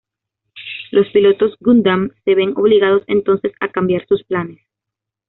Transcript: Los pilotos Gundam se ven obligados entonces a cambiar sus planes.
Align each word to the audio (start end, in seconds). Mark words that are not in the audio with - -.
Los 0.89 1.07
pilotos 1.11 1.55
Gundam 1.59 2.09
se 2.25 2.33
ven 2.33 2.53
obligados 2.57 3.03
entonces 3.05 3.51
a 3.59 3.67
cambiar 3.69 4.03
sus 4.07 4.23
planes. 4.23 4.59